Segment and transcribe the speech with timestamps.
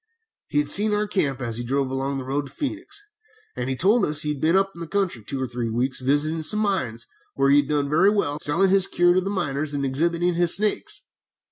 [0.47, 3.01] "He had seen our camp, as he drove along the road to Phœnix,
[3.55, 6.41] and he told us he had been up country for two or three weeks visiting
[6.41, 9.85] some mines, where he had done very well, selling his cure to the miners and
[9.85, 11.03] exhibiting his snakes.